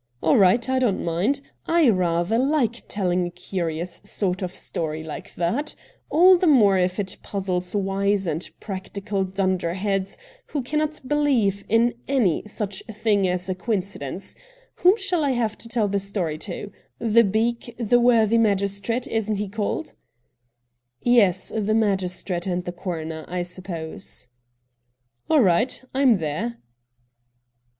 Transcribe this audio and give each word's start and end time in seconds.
'All 0.22 0.38
right— 0.38 0.68
I 0.68 0.78
don't 0.78 1.04
mind; 1.04 1.40
I 1.66 1.88
rather 1.90 2.38
like 2.38 2.84
telling 2.86 3.26
a 3.26 3.30
curious 3.32 4.00
sort 4.04 4.40
of 4.40 4.52
story 4.54 5.02
like 5.02 5.34
that— 5.34 5.74
all 6.12 6.38
the 6.38 6.46
more 6.46 6.78
if 6.78 7.00
it 7.00 7.16
puzzles 7.24 7.74
wise 7.74 8.28
and 8.28 8.48
practical 8.60 9.24
dunderheads 9.24 10.16
who 10.46 10.62
cannot 10.62 11.00
believe 11.08 11.64
in 11.68 11.94
any 12.06 12.44
such 12.46 12.84
VOL. 12.86 12.90
I. 12.94 12.94
£ 12.94 12.94
I30 12.94 12.94
RED 12.94 12.94
DIAMONDS 12.94 13.02
thing 13.02 13.28
as 13.28 13.48
a 13.48 13.54
coincidence. 13.56 14.34
Whom 14.76 14.96
shall 14.96 15.24
I 15.24 15.30
have 15.32 15.58
to 15.58 15.68
tell 15.68 15.88
the 15.88 15.98
story 15.98 16.38
to? 16.38 16.70
The 17.00 17.24
beak— 17.24 17.74
the 17.76 17.98
worthy 17.98 18.38
magistrate, 18.38 19.08
isn't 19.08 19.38
he 19.38 19.48
called?'' 19.48 19.96
Yes, 21.02 21.52
the 21.52 21.74
magistrate 21.74 22.46
and 22.46 22.64
the 22.64 22.70
coroner, 22.70 23.24
I 23.26 23.42
suppose.'' 23.42 24.28
All 25.28 25.40
right; 25.42 25.82
I'm 25.92 26.18
there.' 26.18 26.58